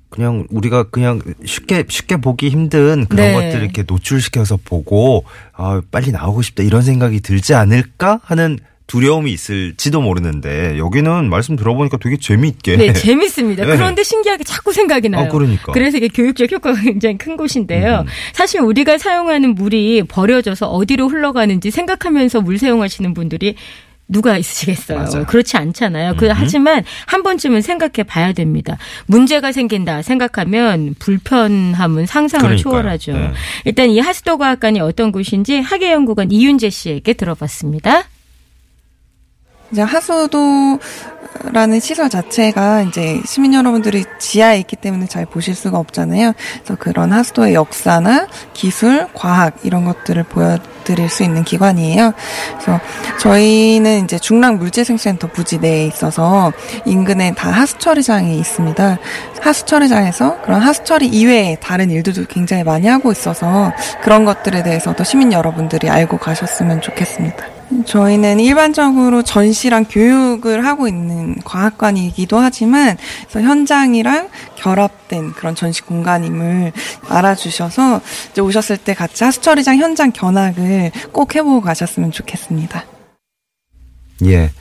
그냥 0.10 0.48
우리가 0.50 0.84
그냥 0.90 1.22
쉽게 1.46 1.86
쉽게 1.88 2.18
보기 2.18 2.50
힘든 2.50 3.06
그런 3.06 3.28
네. 3.28 3.34
것들을 3.34 3.64
이렇게 3.64 3.84
노출시켜서 3.88 4.58
보고 4.64 5.24
아 5.54 5.82
빨리 5.92 6.12
나오고 6.12 6.42
싶다 6.42 6.64
이런 6.64 6.82
생각이 6.82 7.20
들지 7.22 7.54
않을까 7.54 8.20
하는 8.24 8.58
두려움이 8.88 9.32
있을지도 9.32 10.02
모르는데 10.02 10.80
여기는 10.80 11.30
말씀 11.30 11.56
들어보니까 11.56 11.98
되게 11.98 12.18
재미있게 12.18 12.76
네, 12.76 12.92
재밌습니다. 12.92 13.64
네. 13.68 13.78
그런데 13.78 14.02
신기하게 14.02 14.44
자꾸 14.44 14.74
생각이 14.74 15.10
나요. 15.10 15.26
아, 15.26 15.28
그러니까. 15.30 15.72
래서 15.74 15.98
이게 15.98 16.08
교육적 16.08 16.52
효과가 16.52 16.82
굉장히 16.82 17.20
큰 17.20 17.38
곳인데요. 17.38 18.00
음. 18.00 18.06
사실 18.34 18.62
우리가 18.62 18.98
사용하는 18.98 19.54
물이 19.54 20.06
버려져서 20.08 20.70
어디로 20.70 21.08
흘러가는지 21.08 21.70
생각하면서 21.70 22.42
물 22.42 22.58
사용하시는 22.58 23.14
분들이 23.14 23.54
누가 24.10 24.38
있으시겠어요? 24.38 24.98
맞아요. 24.98 25.26
그렇지 25.26 25.56
않잖아요. 25.56 26.16
그 26.18 26.26
음흠. 26.26 26.34
하지만 26.36 26.84
한 27.06 27.24
번쯤은 27.24 27.62
생각해 27.62 28.04
봐야 28.06 28.34
됩니다. 28.34 28.78
문제가 29.06 29.52
생긴다 29.52 30.02
생각하면 30.02 30.96
불편함은 31.00 32.08
상상을 32.08 32.44
그러니까요. 32.44 32.62
초월하죠. 32.62 33.14
네. 33.14 33.32
일단 33.66 33.90
이 33.90 34.00
하수도과학관이 34.00 34.82
어떤 34.82 35.12
곳인지 35.12 35.60
학예연구관 35.60 36.32
이윤재 36.32 36.70
씨에게 36.72 37.14
들어봤습니다. 37.14 38.04
이제 39.72 39.82
하수도라는 39.84 40.80
시설 41.80 42.10
자체가 42.10 42.82
이제 42.84 43.22
시민 43.26 43.54
여러분들이 43.54 44.04
지하에 44.20 44.60
있기 44.60 44.76
때문에 44.76 45.06
잘 45.06 45.26
보실 45.26 45.54
수가 45.56 45.78
없잖아요. 45.78 46.34
그래서 46.64 46.76
그런 46.80 47.14
하수도의 47.14 47.54
역사나 47.54 48.28
기술, 48.54 49.08
과학 49.14 49.58
이런 49.64 49.86
것들을 49.86 50.24
보여드릴 50.24 51.10
수 51.10 51.24
있는 51.24 51.44
기관이에요. 51.44 52.14
그래서 52.54 52.80
저희는 53.20 54.06
이제 54.06 54.18
중랑 54.18 54.58
물재생센터 54.58 55.28
부지 55.28 55.60
내에 55.60 55.86
있어서 55.86 56.52
인근에 56.86 57.36
다 57.36 57.52
하수처리장이 57.52 58.40
있습니다. 58.40 58.98
하수처리장에서 59.42 60.42
그런 60.42 60.62
하수처리 60.62 61.08
이외에 61.08 61.58
다른 61.62 61.92
일들도 61.92 62.26
굉장히 62.26 62.64
많이 62.64 62.88
하고 62.88 63.12
있어서 63.12 63.72
그런 64.02 64.26
것들에 64.26 64.64
대해서도 64.64 65.04
시민 65.04 65.32
여러분들이 65.32 65.90
알고 65.90 66.18
가셨으면 66.18 66.82
좋겠습니다. 66.82 67.59
저희는 67.86 68.40
일반적으로 68.40 69.22
전시랑 69.22 69.86
교육을 69.86 70.66
하고 70.66 70.88
있는 70.88 71.36
과학관이기도 71.44 72.38
하지만 72.38 72.98
현장이랑 73.30 74.30
결합된 74.56 75.34
그런 75.34 75.56
전시 75.56 75.82
공간임을 75.84 76.72
알아주셔서 77.08 78.02
이제 78.32 78.42
오셨을 78.42 78.78
때 78.78 78.94
같이 78.94 79.24
하수처리장 79.24 79.78
현장 79.78 80.12
견학을 80.12 80.92
꼭 81.12 81.36
해보고 81.36 81.62
가셨으면 81.62 82.12
좋겠습니다. 82.12 82.86
예. 84.26 84.52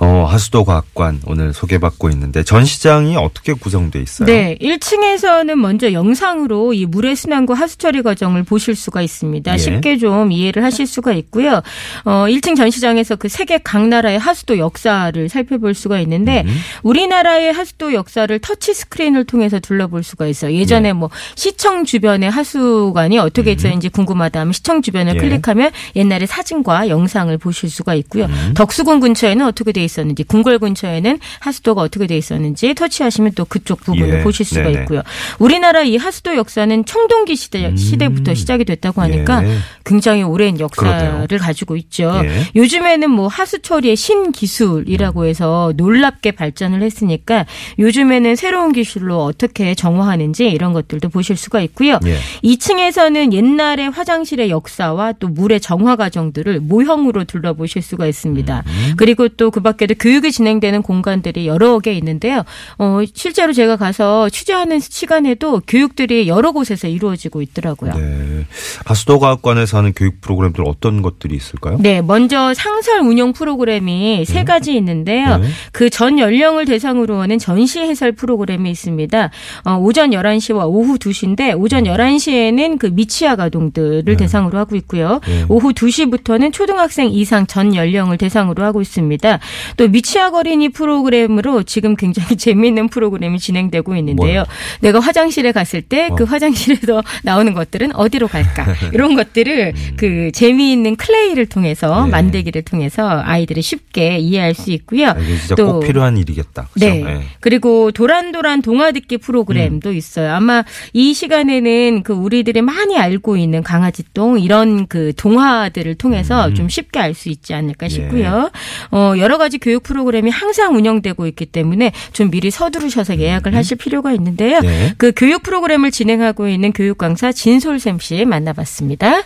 어, 0.00 0.24
하수도 0.24 0.64
과학관 0.64 1.20
오늘 1.26 1.52
소개받고 1.52 2.08
있는데 2.10 2.42
전시장이 2.42 3.16
어떻게 3.16 3.52
구성돼 3.52 4.00
있어요? 4.00 4.26
네, 4.26 4.56
1층에서는 4.58 5.54
먼저 5.56 5.92
영상으로 5.92 6.72
이 6.72 6.86
물의 6.86 7.16
순환과 7.16 7.52
하수 7.52 7.76
처리 7.76 8.02
과정을 8.02 8.44
보실 8.44 8.74
수가 8.74 9.02
있습니다. 9.02 9.52
예. 9.52 9.58
쉽게 9.58 9.98
좀 9.98 10.32
이해를 10.32 10.64
하실 10.64 10.86
수가 10.86 11.12
있고요. 11.12 11.60
어, 12.04 12.24
1층 12.28 12.56
전시장에서 12.56 13.16
그 13.16 13.28
세계 13.28 13.58
각 13.58 13.88
나라의 13.88 14.18
하수도 14.18 14.56
역사를 14.56 15.28
살펴볼 15.28 15.74
수가 15.74 16.00
있는데 16.00 16.44
음. 16.46 16.56
우리나라의 16.82 17.52
하수도 17.52 17.92
역사를 17.92 18.38
터치 18.38 18.72
스크린을 18.72 19.24
통해서 19.24 19.58
둘러볼 19.58 20.02
수가 20.02 20.26
있어요. 20.26 20.54
예전에 20.54 20.88
예. 20.88 20.92
뭐 20.94 21.10
시청 21.34 21.84
주변의 21.84 22.30
하수관이 22.30 23.18
어떻게 23.18 23.52
있었는지 23.52 23.90
궁금하다 23.90 24.40
하면 24.40 24.52
시청 24.54 24.80
주변을 24.80 25.12
음. 25.12 25.16
예. 25.16 25.20
클릭하면 25.20 25.72
옛날의 25.94 26.26
사진과 26.26 26.88
영상을 26.88 27.36
보실 27.36 27.68
수가 27.68 27.94
있고요. 27.96 28.24
음. 28.24 28.54
덕수궁 28.54 29.00
근처에는 29.00 29.44
어떻게 29.44 29.72
돼 29.72 29.89
있었는지, 29.90 30.24
궁궐 30.24 30.58
근처에는 30.58 31.18
하수도가 31.40 31.82
어떻게 31.82 32.06
돼 32.06 32.16
있었는지 32.16 32.74
터치하시면 32.74 33.32
또 33.34 33.44
그쪽 33.44 33.80
부분을 33.80 34.18
예. 34.18 34.22
보실 34.22 34.46
수가 34.46 34.62
네네. 34.62 34.82
있고요. 34.82 35.02
우리나라 35.38 35.82
이 35.82 35.96
하수도 35.96 36.36
역사는 36.36 36.84
청동기 36.84 37.36
시대 37.36 37.74
시대부터 37.76 38.34
시작이 38.34 38.64
됐다고 38.64 39.02
하니까 39.02 39.44
예. 39.44 39.58
굉장히 39.84 40.22
오랜 40.22 40.58
역사를 40.58 41.26
그러네요. 41.26 41.26
가지고 41.38 41.76
있죠. 41.76 42.20
예. 42.24 42.30
요즘에는 42.54 43.10
뭐 43.10 43.28
하수 43.28 43.60
처리의 43.60 43.96
신기술이라고 43.96 45.26
해서 45.26 45.72
놀랍게 45.76 46.32
발전을 46.32 46.82
했으니까 46.82 47.46
요즘에는 47.78 48.36
새로운 48.36 48.72
기술로 48.72 49.24
어떻게 49.24 49.74
정화하는지 49.74 50.46
이런 50.48 50.72
것들도 50.72 51.08
보실 51.10 51.36
수가 51.36 51.60
있고요. 51.62 51.98
예. 52.06 52.16
2층에서는 52.44 53.32
옛날의 53.32 53.90
화장실의 53.90 54.50
역사와 54.50 55.12
또 55.12 55.28
물의 55.28 55.60
정화 55.60 55.96
과정들을 55.96 56.60
모형으로 56.60 57.24
둘러보실 57.24 57.82
수가 57.82 58.06
있습니다. 58.06 58.64
음. 58.66 58.94
그리고 58.96 59.28
또 59.28 59.50
그 59.50 59.60
밖에 59.60 59.79
도 59.86 59.94
교육이 59.98 60.32
진행되는 60.32 60.82
공간들이 60.82 61.46
여러 61.46 61.78
개 61.78 61.92
있는데요. 61.92 62.42
어, 62.78 63.00
실제로 63.14 63.52
제가 63.52 63.76
가서 63.76 64.28
취재하는 64.28 64.80
시간에도 64.80 65.60
교육들이 65.66 66.28
여러 66.28 66.52
곳에서 66.52 66.88
이루어지고 66.88 67.42
있더라고요. 67.42 67.94
네. 67.94 68.46
하수도 68.84 69.18
과학관에서 69.18 69.78
하는 69.78 69.92
교육 69.94 70.20
프로그램들 70.20 70.64
어떤 70.66 71.02
것들이 71.02 71.34
있을까요? 71.36 71.78
네, 71.80 72.00
먼저 72.02 72.54
상설 72.54 73.00
운영 73.00 73.32
프로그램이 73.32 74.24
세 74.26 74.44
가지 74.44 74.74
있는데요. 74.76 75.38
네. 75.38 75.48
그전 75.72 76.18
연령을 76.18 76.64
대상으로 76.64 77.20
하는 77.20 77.38
전시 77.38 77.80
해설 77.80 78.12
프로그램이 78.12 78.70
있습니다. 78.70 79.30
어, 79.64 79.76
오전 79.76 80.10
11시와 80.10 80.66
오후 80.66 80.98
2시인데 80.98 81.58
오전 81.58 81.84
11시에는 81.84 82.78
그 82.78 82.86
미취학 82.86 83.40
아동들을 83.40 84.16
대상으로 84.16 84.58
하고 84.58 84.76
있고요. 84.76 85.20
네. 85.26 85.44
오후 85.48 85.72
2시부터는 85.72 86.52
초등학생 86.52 87.08
이상 87.10 87.46
전 87.46 87.74
연령을 87.74 88.18
대상으로 88.18 88.64
하고 88.64 88.80
있습니다. 88.80 89.38
또 89.76 89.88
미취학 89.88 90.34
어린이 90.34 90.68
프로그램으로 90.68 91.62
지금 91.62 91.96
굉장히 91.96 92.36
재미있는 92.36 92.88
프로그램이 92.88 93.38
진행되고 93.38 93.96
있는데요. 93.96 94.16
뭐요? 94.16 94.44
내가 94.80 95.00
화장실에 95.00 95.52
갔을 95.52 95.82
때그 95.82 96.24
어. 96.24 96.26
화장실에서 96.26 97.02
나오는 97.22 97.52
것들은 97.54 97.94
어디로 97.94 98.28
갈까? 98.28 98.66
이런 98.92 99.14
것들을 99.14 99.72
그 99.96 100.30
재미있는 100.32 100.96
클레이를 100.96 101.46
통해서 101.46 102.00
음. 102.02 102.06
네. 102.06 102.10
만들기를 102.10 102.62
통해서 102.62 103.20
아이들이 103.24 103.62
쉽게 103.62 104.18
이해할 104.18 104.54
수 104.54 104.70
있고요. 104.72 105.08
아, 105.08 105.16
이게 105.18 105.36
진짜 105.38 105.54
꼭 105.54 105.80
필요한 105.80 106.16
일이겠다. 106.16 106.68
그죠? 106.72 106.86
네. 106.86 107.04
예. 107.06 107.20
그리고 107.40 107.92
도란도란 107.92 108.62
동화 108.62 108.92
듣기 108.92 109.16
음. 109.16 109.18
프로그램도 109.18 109.92
있어요. 109.92 110.32
아마 110.32 110.64
이 110.92 111.14
시간에는 111.14 112.02
그 112.02 112.12
우리들이 112.12 112.62
많이 112.62 112.98
알고 112.98 113.36
있는 113.36 113.62
강아지 113.62 114.02
똥 114.14 114.38
이런 114.40 114.86
그 114.86 115.12
동화들을 115.16 115.94
통해서 115.96 116.48
음. 116.48 116.54
좀 116.54 116.68
쉽게 116.68 116.98
알 116.98 117.10
수 117.20 117.28
있지 117.28 117.54
않을까 117.54 117.88
싶고요. 117.88 118.50
어, 118.92 119.14
여러 119.18 119.36
가지 119.36 119.49
교육 119.58 119.82
프로그램이 119.82 120.30
항상 120.30 120.74
운영되고 120.76 121.26
있기 121.28 121.46
때문에 121.46 121.92
좀 122.12 122.30
미리 122.30 122.50
서두르셔서 122.50 123.18
예약을 123.18 123.54
하실 123.54 123.76
필요가 123.76 124.12
있는데요. 124.12 124.58
음. 124.58 124.62
네. 124.62 124.94
그 124.98 125.12
교육 125.14 125.42
프로그램을 125.42 125.90
진행하고 125.90 126.48
있는 126.48 126.72
교육 126.72 126.98
강사 126.98 127.32
진솔샘 127.32 127.98
씨 127.98 128.24
만나봤습니다. 128.24 129.22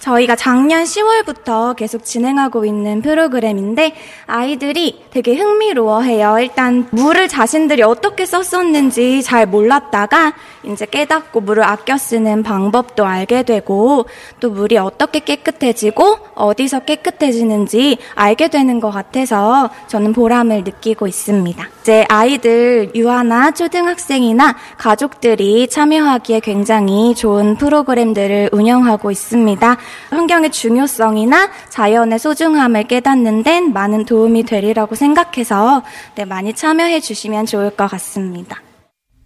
저희가 0.00 0.36
작년 0.36 0.84
10월부터 0.84 1.74
계속 1.76 2.04
진행하고 2.04 2.64
있는 2.64 3.02
프로그램인데 3.02 3.94
아이들이 4.26 5.04
되게 5.10 5.34
흥미로워해요. 5.34 6.38
일단 6.40 6.86
물을 6.90 7.28
자신들이 7.28 7.82
어떻게 7.82 8.24
썼었는지 8.24 9.22
잘 9.22 9.46
몰랐다가 9.46 10.34
이제 10.64 10.86
깨닫고 10.86 11.40
물을 11.40 11.64
아껴 11.64 11.96
쓰는 11.96 12.42
방법도 12.42 13.04
알게 13.04 13.42
되고 13.42 14.06
또 14.40 14.50
물이 14.50 14.76
어떻게 14.78 15.20
깨끗해지고 15.20 16.18
어디서 16.34 16.80
깨끗해지는지 16.80 17.98
알게 18.14 18.48
되는 18.48 18.80
것 18.80 18.90
같아서 18.90 19.70
저는 19.88 20.12
보람을 20.12 20.64
느끼고 20.64 21.06
있습니다. 21.06 21.68
이제 21.80 22.04
아이들 22.08 22.90
유아나 22.94 23.52
초등학생이나 23.52 24.56
가족들이 24.76 25.68
참여하기에 25.68 26.40
굉장히 26.40 27.14
좋은 27.14 27.56
프로그램들을 27.56 28.50
운영하고 28.52 29.10
있습니다. 29.10 29.76
환경의 30.10 30.50
중요성이나 30.50 31.50
자연의 31.68 32.18
소중함을 32.18 32.84
깨닫는 32.84 33.42
데는 33.42 33.72
많은 33.72 34.04
도움이 34.04 34.44
되리라고 34.44 34.94
생각해서 34.94 35.82
네, 36.14 36.24
많이 36.24 36.52
참여해 36.52 37.00
주시면 37.00 37.46
좋을 37.46 37.70
것 37.70 37.88
같습니다. 37.88 38.67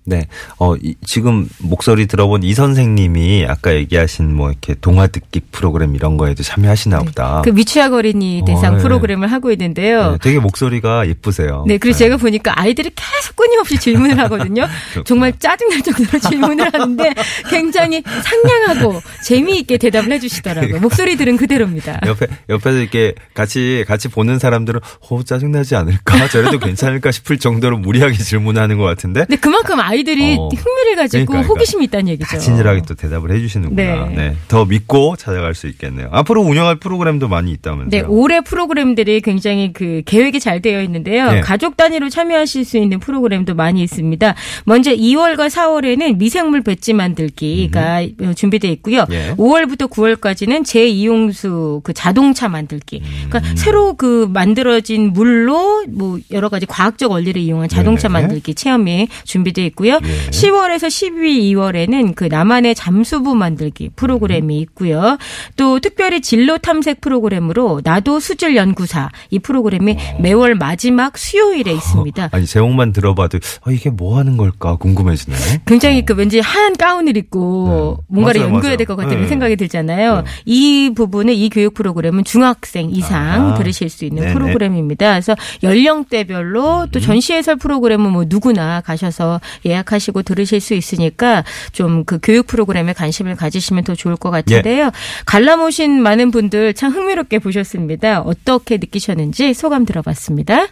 네. 0.05 0.27
어, 0.59 0.75
이, 0.77 0.95
지금 1.05 1.49
목소리 1.59 2.07
들어본 2.07 2.43
이 2.43 2.55
선생님이 2.55 3.47
아까 3.49 3.75
얘기하신 3.75 4.35
뭐 4.35 4.51
이렇게 4.51 4.75
동화 4.81 5.07
듣기 5.07 5.41
프로그램 5.53 5.95
이런 5.95 6.17
거에도 6.17 6.43
참여하시나 6.43 7.01
보다. 7.01 7.43
그 7.45 7.51
미취학 7.51 7.93
어린이 7.93 8.43
대상 8.47 8.75
어, 8.75 8.77
네. 8.77 8.83
프로그램을 8.83 9.31
하고 9.31 9.53
있는데요. 9.53 10.13
네, 10.13 10.19
되게 10.21 10.39
목소리가 10.41 11.07
예쁘세요. 11.09 11.65
네, 11.69 11.79
그리고 11.79 11.97
제가 11.97 12.17
보니까 12.17 12.53
아이들이 12.61 12.91
계속 12.95 13.37
끊임없이 13.37 13.79
질문을 13.79 14.19
하거든요. 14.21 14.67
정말 15.05 15.33
짜증날 15.39 15.83
정도로 15.83 16.19
질문을 16.19 16.73
하는데 16.73 17.15
굉장히 17.49 18.03
상냥하고 18.25 19.01
재미있게 19.25 19.79
대답을 19.79 20.13
해주시더라고요. 20.13 20.81
목소리 20.83 21.17
들은 21.17 21.37
그대로입니다. 21.37 22.01
옆에 22.07 22.27
옆에서 22.49 22.79
이렇게 22.79 23.15
같이 23.35 23.85
같이 23.87 24.09
보는 24.09 24.39
사람들은 24.39 24.81
어 25.11 25.23
짜증나지 25.23 25.77
않을까 25.77 26.27
저래도 26.29 26.59
괜찮을까 26.59 27.13
싶을 27.13 27.39
정도로 27.39 27.79
무리하게 27.79 28.17
질문하는 28.17 28.79
것 28.79 28.85
같은데 28.85 29.21
근데 29.21 29.37
그만큼 29.37 29.79
아 29.81 29.92
이들이 29.95 30.37
어. 30.39 30.49
흥미를 30.49 30.97
가지고 30.97 31.27
그러니까, 31.27 31.49
호기심이 31.49 31.85
있다는 31.87 32.09
얘기죠. 32.09 32.29
다 32.29 32.39
친절하게 32.39 32.83
또 32.87 32.95
대답을 32.95 33.31
해주시는구나. 33.33 34.07
네. 34.07 34.15
네. 34.15 34.37
더 34.49 34.65
믿고 34.65 35.17
찾아갈 35.17 35.55
수 35.55 35.67
있겠네요. 35.69 36.09
앞으로 36.13 36.43
운영할 36.43 36.77
프로그램도 36.77 37.29
많이 37.29 37.53
있다면서요. 37.53 37.91
네, 37.91 38.07
올해 38.07 38.41
프로그램들이 38.41 39.21
굉장히 39.21 39.73
그 39.73 40.03
계획이 40.07 40.41
잘 40.41 40.61
되어 40.63 40.83
있는데요. 40.83 41.31
네. 41.33 41.41
가족 41.41 41.77
단위로 41.77 42.09
참여하실 42.11 42.65
수 42.65 42.79
있는 42.79 42.99
프로그램도 42.99 43.55
많이 43.55 43.83
있습니다. 43.83 44.35
먼저 44.65 44.93
2월과 44.93 45.49
4월에는 45.49 46.17
미생물 46.19 46.63
배지 46.63 46.93
만들기가 46.93 48.07
준비되어 48.35 48.71
있고요. 48.73 49.07
예. 49.11 49.35
5월부터 49.37 49.91
9월까지는 49.91 50.65
재이용수 50.65 51.81
그 51.85 51.93
자동차 51.93 52.49
만들기. 52.49 53.03
음. 53.03 53.29
그러니까 53.29 53.55
새로 53.57 53.95
그 53.95 54.29
만들어진 54.33 55.13
물로 55.13 55.85
뭐 55.89 56.19
여러 56.31 56.49
가지 56.49 56.67
과학적 56.67 57.11
원리를 57.11 57.41
이용한 57.41 57.69
자동차 57.69 58.09
네네. 58.09 58.21
만들기 58.21 58.55
체험이 58.55 59.09
준비되어 59.25 59.65
있고 59.67 59.82
요. 59.89 59.99
예. 60.03 60.31
10월에서 60.31 60.91
12, 60.91 61.55
2월에는 61.55 62.15
그 62.15 62.25
나만의 62.25 62.75
잠수부 62.75 63.35
만들기 63.35 63.91
프로그램이 63.97 64.59
있고요. 64.61 65.19
또 65.57 65.81
특별히 65.81 66.21
진로 66.21 66.59
탐색 66.59 67.01
프로그램으로 67.01 67.81
나도 67.85 68.21
수질 68.21 68.57
연구사 68.57 69.11
이 69.31 69.39
프로그램이 69.39 69.97
매월 70.21 70.55
마지막 70.55 71.17
수요일에 71.19 71.73
있습니다. 71.73 72.29
아니 72.33 72.47
제목만 72.47 72.93
들어봐도 72.93 73.39
어, 73.67 73.71
이게 73.71 73.91
뭐 73.91 74.19
하는 74.19 74.37
걸까 74.37 74.77
궁금해지네. 74.77 75.37
굉장히 75.67 76.05
그 76.05 76.15
왠지 76.15 76.41
하얀 76.41 76.75
가운을 76.77 77.17
입고 77.17 77.99
네. 77.99 78.05
뭔가를 78.09 78.41
맞아요, 78.43 78.55
연구해야. 78.55 78.77
될 78.77 78.87
것 78.87 78.97
같다는 78.97 79.23
네. 79.23 79.29
생각이 79.29 79.57
들잖아요. 79.57 80.17
네. 80.17 80.23
이 80.45 80.91
부분은 80.95 81.35
이 81.35 81.49
교육 81.51 81.75
프로그램은 81.75 82.25
중학생 82.25 82.91
이상 82.91 83.23
아하. 83.23 83.55
들으실 83.55 83.89
수 83.89 84.05
있는 84.05 84.23
네네. 84.23 84.35
프로그램입니다. 84.35 85.11
그래서 85.13 85.35
연령대별로 85.63 86.83
음. 86.83 86.89
또 86.93 87.01
전시 87.01 87.33
해설 87.33 87.57
프로그램은 87.57 88.11
뭐 88.13 88.25
누구나 88.27 88.81
가셔서 88.81 89.41
예 89.67 89.72
약하시고 89.73 90.23
들으실 90.23 90.61
수 90.61 90.75
있으니까 90.75 91.45
좀 91.73 92.03
그 92.05 92.19
교육 92.23 92.47
프로그램에 92.47 92.93
관심을 92.93 93.37
가지시면 93.37 93.85
더 93.85 93.95
좋을 93.95 94.17
것 94.17 94.31
같은데요. 94.31 94.87
예. 94.87 94.91
관람 95.27 95.63
오신 95.63 96.03
많은 96.03 96.31
분들 96.31 96.75
참 96.75 96.93
흥미롭게 96.93 97.39
보셨습니다. 97.39 98.21
어떻게 98.21 98.77
느끼셨는지 98.77 99.55
소감 99.55 99.85
들어봤습니다. 99.85 100.67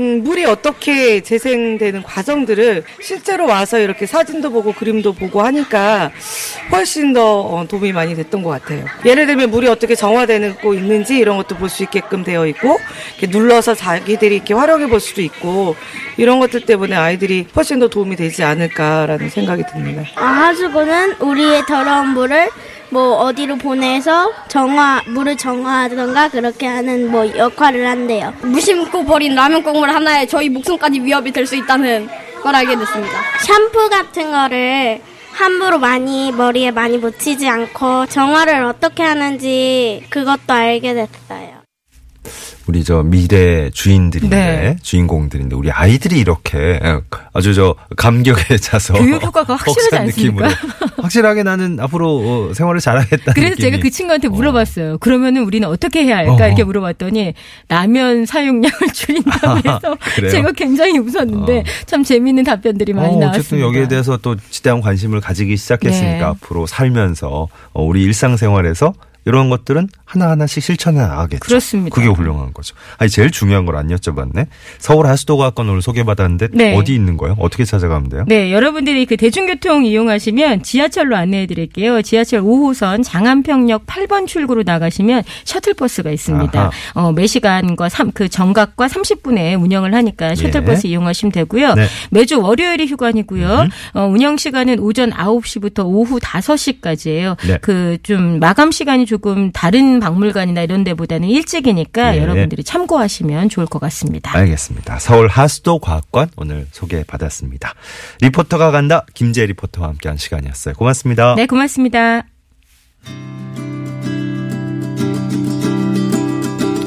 음, 0.00 0.22
물이 0.24 0.46
어떻게 0.46 1.20
재생되는 1.20 2.02
과정들을 2.02 2.84
실제로 3.02 3.46
와서 3.46 3.78
이렇게 3.78 4.06
사진도 4.06 4.48
보고 4.50 4.72
그림도 4.72 5.12
보고 5.12 5.42
하니까 5.42 6.10
훨씬 6.72 7.12
더 7.12 7.40
어, 7.42 7.66
도움이 7.68 7.92
많이 7.92 8.14
됐던 8.14 8.42
것 8.42 8.48
같아요. 8.48 8.86
예를 9.04 9.26
들면 9.26 9.50
물이 9.50 9.68
어떻게 9.68 9.94
정화되고 9.94 10.72
있는지 10.72 11.18
이런 11.18 11.36
것도 11.36 11.56
볼 11.56 11.70
수 11.70 11.84
있게끔 11.84 12.24
되어 12.24 12.46
있고 12.48 12.78
눌러서 13.28 13.76
자기들이 13.76 14.34
이렇게 14.36 14.54
활용해 14.54 14.88
볼 14.88 14.98
수도 14.98 15.22
있고 15.22 15.76
이런 16.16 16.40
것들 16.40 16.62
때문에 16.62 16.96
아이들이 16.96 17.46
훨씬 17.54 17.78
더 17.78 17.86
도움이 17.88 18.16
되지 18.16 18.42
않을까라는 18.42 19.28
생각이 19.30 19.62
듭니다. 19.72 20.02
아, 20.16 20.24
하수구는 20.24 21.12
우리의 21.20 21.62
더러운 21.66 22.08
물을 22.08 22.48
뭐 22.90 23.18
어디로 23.18 23.56
보내서 23.56 24.32
정화 24.48 25.02
물을 25.06 25.36
정화하던가 25.36 26.28
그렇게 26.28 26.66
하는 26.66 27.10
뭐 27.10 27.26
역할을 27.36 27.86
한대요. 27.86 28.34
무심코 28.42 29.04
버린 29.04 29.34
라면 29.34 29.62
국물 29.62 29.90
하나에 29.90 30.26
저희 30.26 30.48
목숨까지 30.48 31.00
위협이 31.00 31.30
될 31.32 31.46
수 31.46 31.56
있다는 31.56 32.08
걸 32.42 32.54
알게 32.54 32.76
됐습니다. 32.76 33.20
샴푸 33.44 33.88
같은 33.88 34.30
거를 34.32 35.00
함부로 35.32 35.78
많이 35.78 36.32
머리에 36.32 36.70
많이 36.70 36.98
묻히지 36.98 37.48
않고 37.48 38.06
정화를 38.06 38.64
어떻게 38.64 39.02
하는지 39.02 40.04
그것도 40.10 40.52
알게 40.52 40.94
됐어요. 40.94 41.60
우리 42.70 42.84
저 42.84 43.02
미래 43.02 43.68
주인들인데 43.70 44.36
네. 44.36 44.76
주인공들인데 44.80 45.56
우리 45.56 45.72
아이들이 45.72 46.20
이렇게 46.20 46.78
아주 47.32 47.52
저 47.52 47.74
감격에 47.96 48.58
차서 48.62 48.94
교육 48.94 49.20
효과가 49.20 49.56
확실하지 49.56 49.96
않습니까? 49.96 50.48
확실하게 50.98 51.42
나는 51.42 51.80
앞으로 51.80 52.50
어, 52.50 52.54
생활을 52.54 52.80
잘하겠다. 52.80 53.32
그래서 53.32 53.56
제가 53.56 53.80
그 53.80 53.90
친구한테 53.90 54.28
물어봤어요. 54.28 54.98
그러면은 54.98 55.42
우리는 55.42 55.66
어떻게 55.66 56.04
해야 56.04 56.18
할까? 56.18 56.44
어. 56.44 56.46
이렇게 56.46 56.62
물어봤더니 56.62 57.34
라면 57.68 58.24
사용량을 58.24 58.78
줄인다고 58.94 59.56
해서 59.58 59.96
그래요? 60.14 60.30
제가 60.30 60.52
굉장히 60.52 60.98
웃었는데 60.98 61.64
참 61.86 62.04
재미있는 62.04 62.44
답변들이 62.44 62.92
많이 62.92 63.16
어, 63.16 63.18
나왔습니다. 63.18 63.38
어쨌든 63.38 63.60
여기에 63.60 63.88
대해서 63.88 64.16
또 64.16 64.36
지대한 64.50 64.80
관심을 64.80 65.20
가지기 65.20 65.56
시작했으니까 65.56 66.18
네. 66.18 66.22
앞으로 66.22 66.68
살면서 66.68 67.48
어, 67.72 67.84
우리 67.84 68.04
일상생활에서 68.04 68.92
이런 69.24 69.50
것들은 69.50 69.88
하나하나씩 70.04 70.62
실천해 70.62 71.00
나가겠죠. 71.00 71.40
그렇습니다. 71.40 71.94
그게 71.94 72.08
훌륭한 72.08 72.52
거죠. 72.52 72.74
아니 72.98 73.10
제일 73.10 73.30
중요한 73.30 73.66
걸 73.66 73.76
안 73.80 73.88
여쭤봤네. 73.88 74.46
서울 74.78 75.06
하수도과학관 75.06 75.68
오늘 75.68 75.80
소개받았는데 75.80 76.48
네. 76.52 76.76
어디 76.76 76.94
있는 76.94 77.16
거예요? 77.16 77.36
어떻게 77.38 77.64
찾아가면 77.64 78.08
돼요? 78.10 78.24
네, 78.26 78.52
여러분들이 78.52 79.06
그 79.06 79.16
대중교통 79.16 79.84
이용하시면 79.86 80.62
지하철로 80.64 81.16
안내해 81.16 81.46
드릴게요. 81.46 82.02
지하철 82.02 82.42
5호선 82.42 83.02
장안평역 83.04 83.86
8번 83.86 84.26
출구로 84.26 84.64
나가시면 84.66 85.22
셔틀버스가 85.44 86.10
있습니다. 86.10 86.60
아하. 86.60 86.70
어, 86.94 87.12
매시간과 87.12 87.88
3, 87.88 88.10
그 88.12 88.28
정각과 88.28 88.88
30분에 88.88 89.58
운영을 89.60 89.94
하니까 89.94 90.34
셔틀버스 90.34 90.86
이용하시면 90.88 91.32
되고요. 91.32 91.74
네. 91.74 91.86
매주 92.10 92.40
월요일이 92.40 92.86
휴관이고요. 92.86 93.66
어, 93.94 94.06
운영 94.06 94.36
시간은 94.36 94.78
오전 94.80 95.10
9시부터 95.10 95.84
오후 95.86 96.18
5시까지예요. 96.18 97.36
네. 97.46 97.58
그좀 97.58 98.40
마감 98.40 98.70
시간이 98.70 99.06
조금 99.10 99.50
다른 99.50 99.98
박물관이나 99.98 100.62
이런 100.62 100.84
데보다는 100.84 101.26
일찍이니까 101.26 102.12
네. 102.12 102.18
여러분들이 102.18 102.62
참고하시면 102.62 103.48
좋을 103.48 103.66
것 103.66 103.80
같습니다. 103.80 104.36
알겠습니다. 104.36 105.00
서울 105.00 105.26
하수도 105.26 105.80
과학관 105.80 106.28
오늘 106.36 106.68
소개받았습니다. 106.70 107.74
리포터가 108.20 108.70
간다 108.70 109.04
김재 109.14 109.46
리포터와 109.46 109.88
함께한 109.88 110.16
시간이었어요. 110.16 110.74
고맙습니다. 110.74 111.34
네, 111.34 111.46
고맙습니다. 111.46 112.22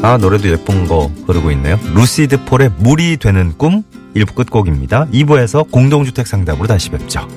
아 0.01 0.17
노래도 0.17 0.47
예쁜 0.47 0.88
거 0.88 1.12
흐르고 1.27 1.51
있네요. 1.51 1.77
루시드 1.93 2.45
폴의 2.45 2.71
물이 2.77 3.17
되는 3.17 3.57
꿈 3.57 3.83
1부 4.15 4.33
끝곡입니다. 4.33 5.07
2부에서 5.07 5.69
공동주택 5.69 6.25
상담으로 6.25 6.67
다시 6.67 6.89
뵙죠. 6.89 7.27